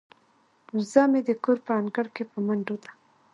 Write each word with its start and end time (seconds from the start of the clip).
وزه 0.75 1.03
مې 1.11 1.21
د 1.27 1.29
کور 1.43 1.57
په 1.65 1.71
انګړ 1.81 2.05
کې 2.15 2.23
په 2.31 2.37
منډو 2.47 2.75
ده. 2.83 2.91